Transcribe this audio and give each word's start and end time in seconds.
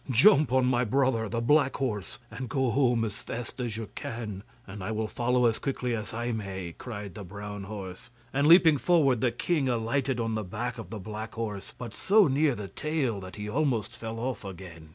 'Jump 0.09 0.51
on 0.51 0.65
my 0.65 0.83
brother, 0.83 1.29
the 1.29 1.39
black 1.39 1.75
horse, 1.75 2.17
and 2.31 2.49
go 2.49 2.71
home 2.71 3.05
as 3.05 3.13
fast 3.21 3.61
as 3.61 3.77
you 3.77 3.87
can, 3.93 4.41
and 4.65 4.83
I 4.83 4.89
will 4.91 5.05
follow 5.07 5.45
as 5.45 5.59
quickly 5.59 5.93
as 5.95 6.11
I 6.11 6.31
may,' 6.31 6.73
cried 6.75 7.13
the 7.13 7.23
brown 7.23 7.65
horse; 7.65 8.09
and 8.33 8.47
leaping 8.47 8.77
forward 8.79 9.21
the 9.21 9.29
king 9.29 9.69
alighted 9.69 10.19
on 10.19 10.33
the 10.33 10.43
back 10.43 10.79
of 10.79 10.89
the 10.89 10.97
black 10.97 11.35
horse, 11.35 11.75
but 11.77 11.93
so 11.93 12.25
near 12.27 12.55
the 12.55 12.67
tail 12.67 13.19
that 13.19 13.35
he 13.35 13.47
almost 13.47 13.95
fell 13.95 14.17
off 14.17 14.43
again. 14.43 14.89